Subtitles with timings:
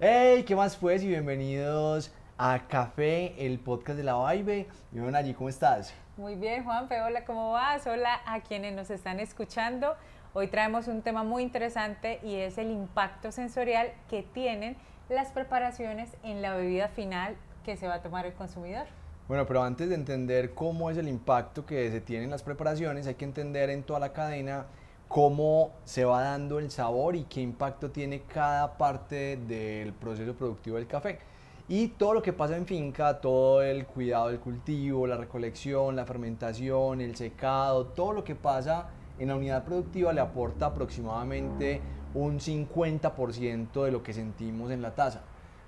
[0.00, 1.02] Hey, ¿qué más pues?
[1.02, 4.68] Y bienvenidos a Café, el podcast de la Vibe.
[4.92, 5.92] Bueno, allí, ¿cómo estás?
[6.16, 7.84] Muy bien, Juanfe, hola, ¿cómo vas?
[7.84, 9.96] Hola a quienes nos están escuchando.
[10.34, 14.76] Hoy traemos un tema muy interesante y es el impacto sensorial que tienen
[15.08, 17.34] las preparaciones en la bebida final
[17.64, 18.86] que se va a tomar el consumidor.
[19.26, 23.08] Bueno, pero antes de entender cómo es el impacto que se tiene en las preparaciones,
[23.08, 24.66] hay que entender en toda la cadena
[25.08, 30.76] cómo se va dando el sabor y qué impacto tiene cada parte del proceso productivo
[30.76, 31.18] del café.
[31.66, 36.06] Y todo lo que pasa en finca, todo el cuidado del cultivo, la recolección, la
[36.06, 41.80] fermentación, el secado, todo lo que pasa en la unidad productiva le aporta aproximadamente
[42.14, 45.22] un 50% de lo que sentimos en la taza.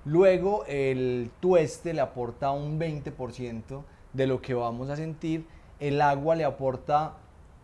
[0.05, 3.83] Luego el tueste le aporta un 20%
[4.13, 5.47] de lo que vamos a sentir,
[5.79, 7.17] el agua le aporta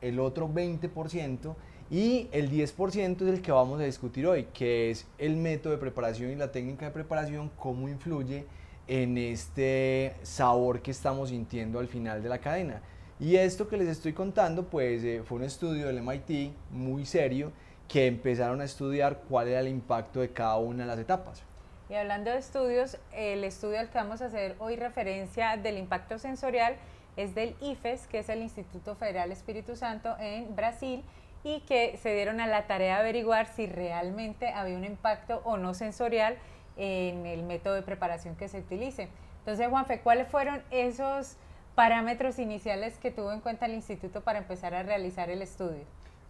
[0.09, 1.55] el otro 20%
[1.91, 5.79] y el 10% es el que vamos a discutir hoy, que es el método de
[5.79, 8.45] preparación y la técnica de preparación, cómo influye
[8.89, 12.83] en este sabor que estamos sintiendo al final de la cadena.
[13.19, 17.53] Y esto que les estoy contando, pues eh, fue un estudio del MIT muy serio
[17.89, 21.43] que empezaron a estudiar cuál era el impacto de cada una de las etapas.
[21.89, 26.19] Y hablando de estudios, el estudio al que vamos a hacer hoy referencia del impacto
[26.19, 26.77] sensorial
[27.17, 31.03] es del IFES, que es el Instituto Federal Espíritu Santo en Brasil,
[31.45, 35.57] y que se dieron a la tarea de averiguar si realmente había un impacto o
[35.57, 36.37] no sensorial
[36.77, 39.09] en el método de preparación que se utilice.
[39.39, 41.37] Entonces, Juanfe, ¿cuáles fueron esos
[41.77, 45.85] parámetros iniciales que tuvo en cuenta el instituto para empezar a realizar el estudio?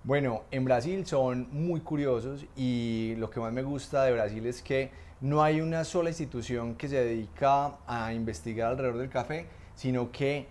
[0.05, 4.63] Bueno, en Brasil son muy curiosos y lo que más me gusta de Brasil es
[4.63, 4.91] que
[5.21, 10.47] no hay una sola institución que se dedica a investigar alrededor del café, sino que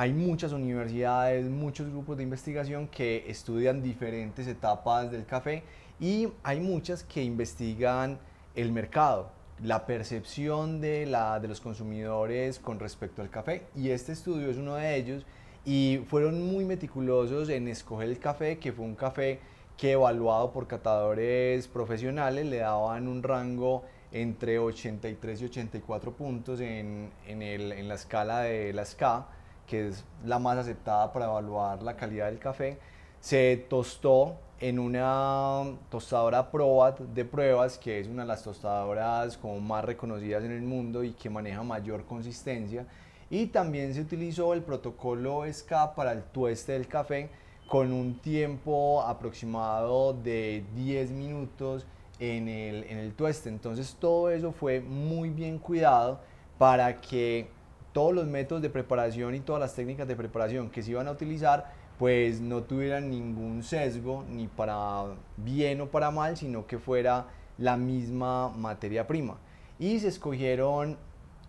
[0.00, 5.62] hay muchas universidades, muchos grupos de investigación que estudian diferentes etapas del café
[6.00, 8.18] y hay muchas que investigan
[8.54, 9.30] el mercado,
[9.62, 13.64] la percepción de, la, de los consumidores con respecto al café.
[13.76, 15.26] Y este estudio es uno de ellos
[15.66, 19.38] y fueron muy meticulosos en escoger el café, que fue un café
[19.76, 27.10] que evaluado por catadores profesionales le daban un rango entre 83 y 84 puntos en,
[27.26, 29.26] en, el, en la escala de la SCA
[29.70, 32.76] que es la más aceptada para evaluar la calidad del café,
[33.20, 39.60] se tostó en una tostadora Probat de pruebas, que es una de las tostadoras como
[39.60, 42.84] más reconocidas en el mundo y que maneja mayor consistencia.
[43.30, 47.30] Y también se utilizó el protocolo SCA para el tueste del café
[47.68, 51.86] con un tiempo aproximado de 10 minutos
[52.18, 53.48] en el, en el tueste.
[53.48, 56.18] Entonces todo eso fue muy bien cuidado
[56.58, 57.48] para que
[57.92, 61.12] todos los métodos de preparación y todas las técnicas de preparación que se iban a
[61.12, 65.04] utilizar pues no tuvieran ningún sesgo ni para
[65.36, 67.26] bien o para mal, sino que fuera
[67.58, 69.36] la misma materia prima.
[69.78, 70.96] Y se escogieron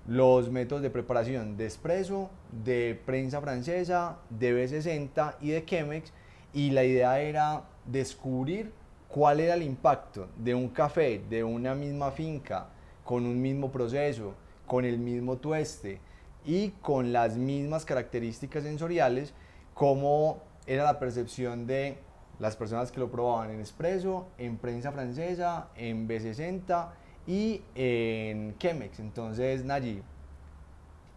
[0.08, 6.12] los métodos de preparación de espresso, de prensa francesa, de B60 y de Chemex
[6.54, 8.74] y la idea era descubrir
[9.08, 12.68] cuál era el impacto de un café de una misma finca
[13.06, 14.34] con un mismo proceso,
[14.68, 16.00] con el mismo tueste,
[16.46, 19.34] y con las mismas características sensoriales
[19.74, 21.98] como era la percepción de
[22.40, 26.90] las personas que lo probaban en espresso, en prensa francesa, en B60
[27.28, 29.00] y en Chemex.
[29.00, 30.02] Entonces, Nayi,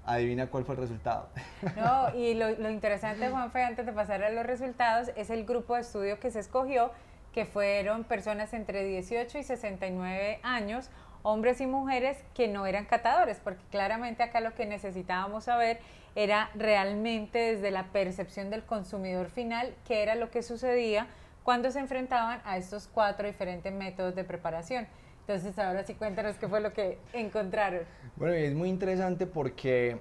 [0.05, 1.29] adivina cuál fue el resultado.
[1.77, 5.75] No, y lo, lo interesante, Juanfe, antes de pasar a los resultados, es el grupo
[5.75, 6.91] de estudio que se escogió,
[7.33, 10.91] que fueron personas entre 18 y 69 años,
[11.25, 15.81] hombres y mujeres que no eran catadores, porque claramente acá lo que necesitábamos saber
[16.15, 21.09] era realmente desde la percepción del consumidor final qué era lo que sucedía
[21.43, 24.87] cuando se enfrentaban a estos cuatro diferentes métodos de preparación.
[25.21, 27.81] Entonces ahora sí cuéntanos qué fue lo que encontraron.
[28.17, 29.99] Bueno, es muy interesante porque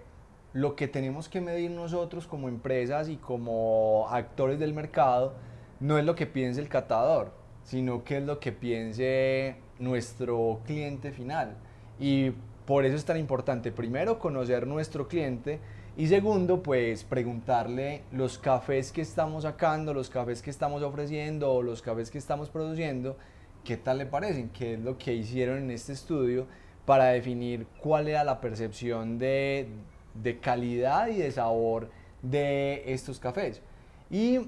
[0.51, 5.35] lo que tenemos que medir nosotros como empresas y como actores del mercado
[5.79, 7.31] no es lo que piense el catador,
[7.63, 11.55] sino que es lo que piense nuestro cliente final.
[11.99, 12.31] Y
[12.65, 15.59] por eso es tan importante, primero, conocer nuestro cliente
[15.95, 21.83] y segundo, pues preguntarle los cafés que estamos sacando, los cafés que estamos ofreciendo los
[21.83, 23.15] cafés que estamos produciendo,
[23.63, 26.47] qué tal le parecen, qué es lo que hicieron en este estudio
[26.87, 29.67] para definir cuál era la percepción de,
[30.15, 31.89] de calidad y de sabor
[32.23, 33.61] de estos cafés.
[34.09, 34.39] Y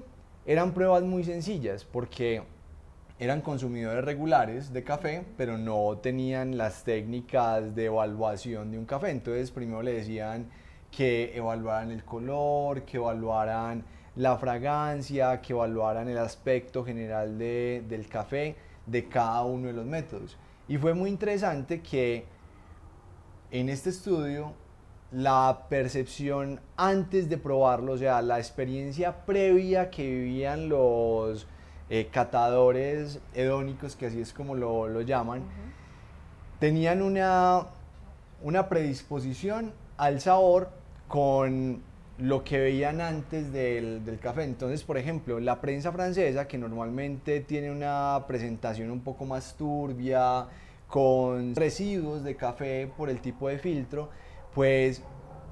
[0.46, 2.42] eran pruebas muy sencillas porque
[3.18, 9.10] eran consumidores regulares de café, pero no tenían las técnicas de evaluación de un café.
[9.10, 10.48] Entonces primero le decían
[10.90, 13.84] que evaluaran el color, que evaluaran
[14.16, 19.86] la fragancia, que evaluaran el aspecto general de, del café de cada uno de los
[19.86, 20.36] métodos.
[20.68, 22.26] Y fue muy interesante que
[23.50, 24.52] en este estudio
[25.12, 31.46] la percepción antes de probarlo, o sea, la experiencia previa que vivían los
[31.90, 35.42] eh, catadores hedónicos, que así es como lo, lo llaman,
[36.58, 37.66] tenían una,
[38.42, 40.70] una predisposición al sabor
[41.08, 41.82] con
[42.18, 44.44] lo que veían antes del, del, café.
[44.44, 50.46] Entonces, por ejemplo, la prensa francesa, que normalmente tiene una presentación un poco más turbia,
[50.88, 54.10] con residuos de café por el tipo de filtro,
[54.54, 55.02] pues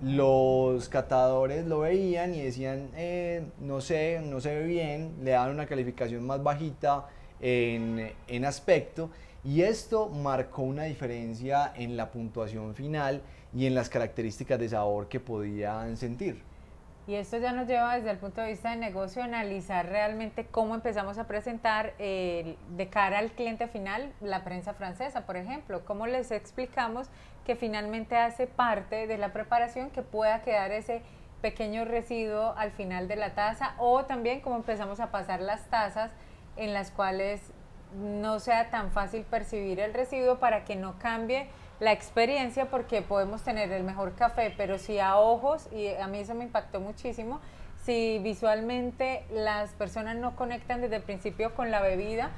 [0.02, 5.52] los catadores lo veían y decían, eh, no sé, no se ve bien, le daban
[5.52, 7.06] una calificación más bajita
[7.40, 9.10] en, en aspecto
[9.44, 13.22] y esto marcó una diferencia en la puntuación final
[13.54, 16.42] y en las características de sabor que podían sentir.
[17.06, 20.46] Y esto ya nos lleva desde el punto de vista de negocio a analizar realmente
[20.46, 25.84] cómo empezamos a presentar de cara al cliente final la prensa francesa, por ejemplo.
[25.84, 27.10] Cómo les explicamos
[27.44, 31.02] que finalmente hace parte de la preparación que pueda quedar ese
[31.42, 36.10] pequeño residuo al final de la taza o también cómo empezamos a pasar las tazas
[36.56, 37.52] en las cuales
[37.94, 41.48] no sea tan fácil percibir el residuo para que no cambie
[41.80, 46.18] la experiencia porque podemos tener el mejor café, pero si a ojos, y a mí
[46.18, 47.40] eso me impactó muchísimo,
[47.84, 52.30] si visualmente las personas no conectan desde el principio con la bebida,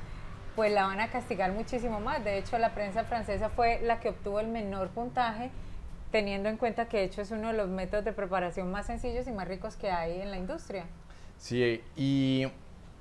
[0.56, 2.24] pues la van a castigar muchísimo más.
[2.24, 5.50] De hecho, la prensa francesa fue la que obtuvo el menor puntaje,
[6.10, 9.26] teniendo en cuenta que de hecho es uno de los métodos de preparación más sencillos
[9.28, 10.86] y más ricos que hay en la industria.
[11.36, 12.46] Sí, y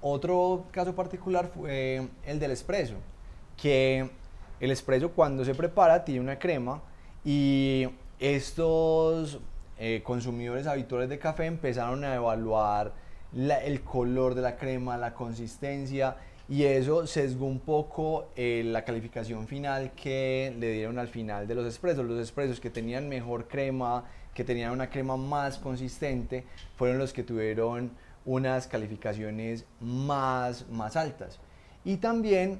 [0.02, 2.96] otro caso particular fue el del espresso,
[3.56, 4.12] que
[4.60, 6.82] el espresso cuando se prepara tiene una crema
[7.24, 7.88] y
[8.20, 9.40] estos
[9.78, 12.94] eh, consumidores habituales de café empezaron a evaluar
[13.34, 16.16] el color de la crema, la consistencia
[16.48, 21.56] y eso sesgó un poco eh, la calificación final que le dieron al final de
[21.56, 22.06] los espresos.
[22.06, 27.24] Los espresos que tenían mejor crema, que tenían una crema más consistente, fueron los que
[27.24, 27.92] tuvieron
[28.26, 31.40] unas calificaciones más, más altas.
[31.84, 32.60] Y también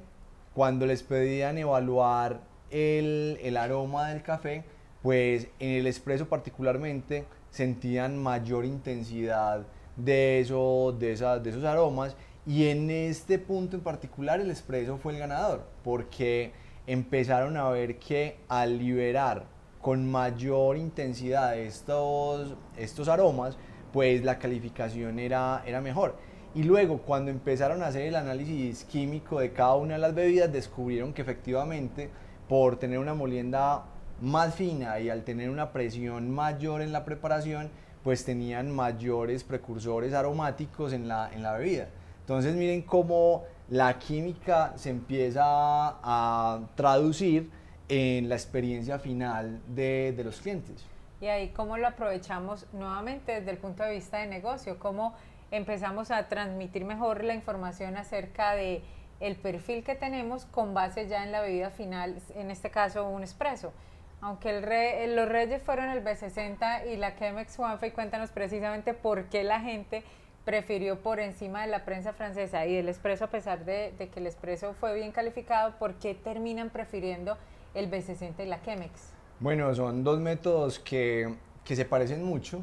[0.56, 4.64] cuando les pedían evaluar el, el aroma del café,
[5.02, 9.66] pues en el espresso particularmente sentían mayor intensidad
[9.96, 12.16] de, eso, de, de esos aromas
[12.46, 16.52] y en este punto en particular el espresso fue el ganador porque
[16.86, 19.44] empezaron a ver que al liberar
[19.82, 23.58] con mayor intensidad estos, estos aromas,
[23.92, 26.16] pues la calificación era, era mejor.
[26.56, 30.50] Y luego, cuando empezaron a hacer el análisis químico de cada una de las bebidas,
[30.50, 32.08] descubrieron que efectivamente,
[32.48, 33.84] por tener una molienda
[34.22, 37.68] más fina y al tener una presión mayor en la preparación,
[38.02, 41.88] pues tenían mayores precursores aromáticos en la, en la bebida.
[42.20, 47.50] Entonces miren cómo la química se empieza a traducir
[47.90, 50.86] en la experiencia final de, de los clientes.
[51.20, 55.14] Y ahí cómo lo aprovechamos nuevamente desde el punto de vista de negocio, cómo
[55.56, 58.82] empezamos a transmitir mejor la información acerca de
[59.20, 63.22] el perfil que tenemos con base ya en la bebida final, en este caso un
[63.22, 63.72] espresso.
[64.20, 69.44] Aunque el los Reyes fueron el B60 y la Chemex Juanfe, cuéntanos precisamente por qué
[69.44, 70.02] la gente
[70.44, 74.20] prefirió por encima de la prensa francesa y el espresso, a pesar de, de que
[74.20, 77.36] el espresso fue bien calificado, ¿por qué terminan prefiriendo
[77.74, 79.12] el B60 y la Chemex?
[79.40, 82.62] Bueno, son dos métodos que, que se parecen mucho,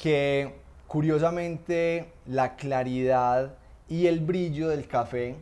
[0.00, 0.63] que
[0.94, 3.54] Curiosamente, la claridad
[3.88, 5.34] y el brillo del café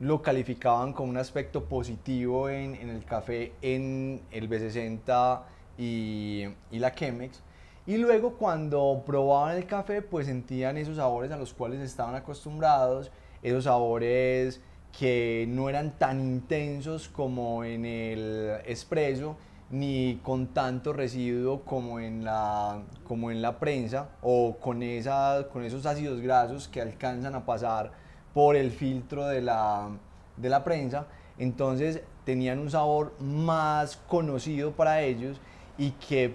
[0.00, 5.42] lo calificaban como un aspecto positivo en, el café en el B60
[5.78, 7.40] y, y, la Chemex.
[7.86, 13.12] Y luego cuando probaban el café, pues sentían esos sabores a los cuales estaban acostumbrados,
[13.40, 14.60] esos sabores
[14.98, 19.36] que no eran tan intensos como en el espresso,
[19.72, 25.64] ni con tanto residuo como en la, como en la prensa o con, esa, con
[25.64, 27.90] esos ácidos grasos que alcanzan a pasar
[28.34, 29.88] por el filtro de la,
[30.36, 31.06] de la prensa.
[31.38, 35.40] Entonces tenían un sabor más conocido para ellos
[35.78, 36.34] y que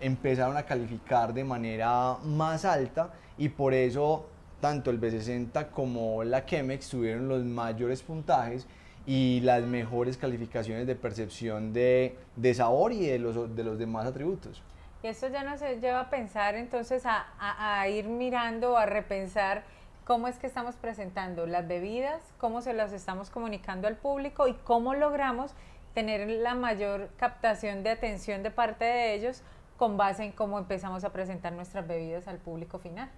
[0.00, 4.26] empezaron a calificar de manera más alta y por eso
[4.62, 8.66] tanto el B60 como la Chemex tuvieron los mayores puntajes
[9.08, 14.06] y las mejores calificaciones de percepción de, de sabor y de los, de los demás
[14.06, 14.62] atributos.
[15.02, 19.62] Y esto ya nos lleva a pensar entonces a, a, ir mirando, a repensar
[20.04, 24.52] cómo es que estamos presentando las bebidas, cómo se las estamos comunicando al público y
[24.52, 25.52] cómo logramos
[25.94, 29.40] tener la mayor captación de atención de parte de ellos
[29.78, 33.08] con base en cómo empezamos a presentar nuestras bebidas al público final.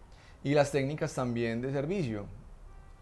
[0.45, 2.27] Y las técnicas también de servicio.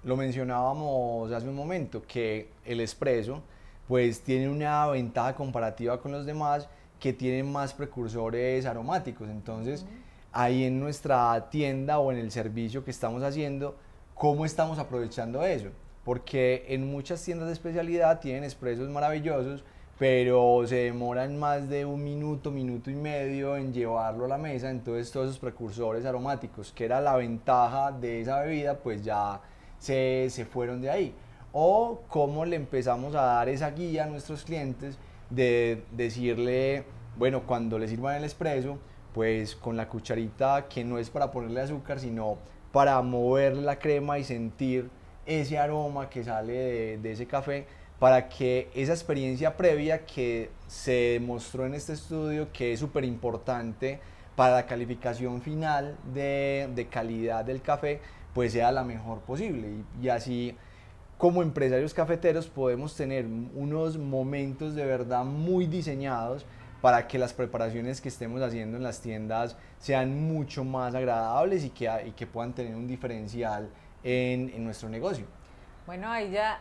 [0.04, 3.42] Lo mencionábamos hace un momento, que el espresso
[3.88, 6.68] pues tienen una ventaja comparativa con los demás
[7.00, 9.28] que tienen más precursores aromáticos.
[9.28, 9.86] Entonces,
[10.32, 13.76] ahí en nuestra tienda o en el servicio que estamos haciendo,
[14.14, 15.68] ¿cómo estamos aprovechando eso?
[16.04, 19.64] Porque en muchas tiendas de especialidad tienen expresos maravillosos,
[19.98, 24.70] pero se demoran más de un minuto, minuto y medio en llevarlo a la mesa,
[24.70, 29.40] entonces todos esos precursores aromáticos, que era la ventaja de esa bebida, pues ya
[29.78, 31.14] se, se fueron de ahí.
[31.52, 34.98] O cómo le empezamos a dar esa guía a nuestros clientes
[35.30, 36.84] de decirle,
[37.16, 38.78] bueno, cuando le sirvan el espresso,
[39.14, 42.38] pues con la cucharita que no es para ponerle azúcar, sino
[42.72, 44.90] para mover la crema y sentir
[45.26, 47.66] ese aroma que sale de, ese café,
[47.98, 54.00] para que esa experiencia previa que se demostró en este estudio, que es súper importante
[54.36, 58.00] para la calificación final de, de, calidad del café,
[58.38, 59.68] pues sea la mejor posible.
[60.00, 60.56] Y, así
[61.16, 66.46] como empresarios cafeteros podemos tener unos momentos de verdad muy diseñados
[66.80, 71.70] para que las preparaciones que estemos haciendo en las tiendas sean mucho más agradables y
[71.70, 73.70] que, y que puedan tener un diferencial
[74.04, 75.26] en, en nuestro negocio.
[75.84, 76.60] Bueno, ahí ya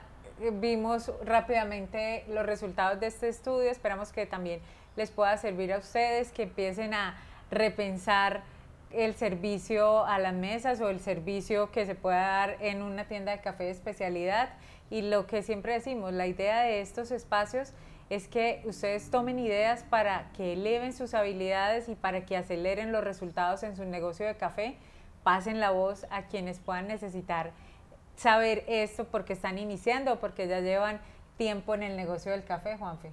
[0.54, 3.70] vimos rápidamente los resultados de este estudio.
[3.70, 4.62] Esperamos que también
[4.96, 7.18] les pueda servir a ustedes, que empiecen a
[7.52, 8.42] repensar
[8.92, 13.32] el servicio a las mesas o el servicio que se pueda dar en una tienda
[13.32, 14.50] de café de especialidad.
[14.90, 17.74] Y lo que siempre decimos, la idea de estos espacios
[18.10, 23.04] es que ustedes tomen ideas para que eleven sus habilidades y para que aceleren los
[23.04, 24.78] resultados en su negocio de café,
[25.24, 27.52] pasen la voz a quienes puedan necesitar
[28.16, 31.02] saber esto porque están iniciando o porque ya llevan
[31.38, 33.12] tiempo en el negocio del café, Juanfe.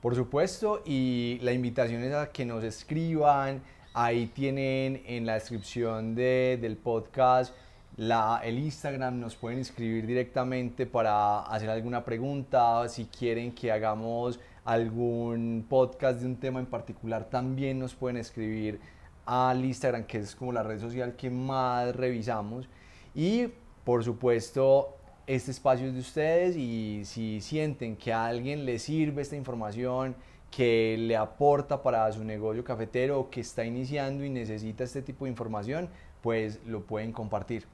[0.00, 3.62] Por supuesto, y la invitación es a que nos escriban,
[3.94, 7.54] ahí tienen en la descripción de, del podcast
[7.96, 15.64] el Instagram, nos pueden escribir directamente para hacer alguna pregunta, si quieren que hagamos algún
[15.68, 18.80] podcast de un tema en particular, también nos pueden escribir
[19.26, 22.68] al Instagram, que es como la red social que más revisamos.
[23.14, 23.48] Y
[23.84, 24.96] por supuesto,
[25.26, 30.16] este espacio es de ustedes y si sienten que a alguien le sirve esta información,
[30.54, 35.24] que le aporta para su negocio cafetero o que está iniciando y necesita este tipo
[35.24, 35.88] de información,
[36.22, 37.66] pues lo pueden compartir.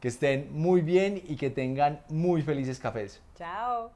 [0.00, 3.20] Que estén muy bien y que tengan muy felices cafés.
[3.36, 3.90] Chao.